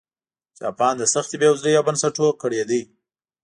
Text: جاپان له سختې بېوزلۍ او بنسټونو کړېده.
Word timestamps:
جاپان 0.57 0.93
له 1.01 1.05
سختې 1.13 1.35
بېوزلۍ 1.41 1.73
او 1.75 1.83
بنسټونو 1.87 2.31
کړېده. 2.41 2.81